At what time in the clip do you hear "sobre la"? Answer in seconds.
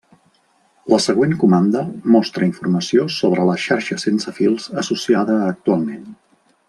3.17-3.59